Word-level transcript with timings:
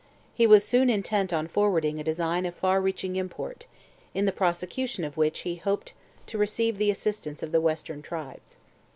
He 0.33 0.47
was 0.47 0.65
soon 0.65 0.89
intent 0.89 1.31
on 1.31 1.47
forwarding 1.47 1.99
a 1.99 2.03
design 2.03 2.47
of 2.47 2.55
far 2.55 2.81
reaching 2.81 3.17
import, 3.17 3.67
in 4.15 4.25
the 4.25 4.31
prosecution 4.31 5.03
of 5.03 5.15
which 5.15 5.41
he 5.41 5.57
hoped 5.57 5.93
to 6.25 6.39
receive 6.39 6.79
the 6.79 6.89
assistance 6.89 7.43
of 7.43 7.51
the 7.51 7.61
western 7.61 8.01
tribes. 8.01 8.57